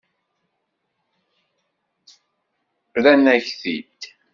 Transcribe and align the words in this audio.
Rran-ak-t-id. 2.95 4.01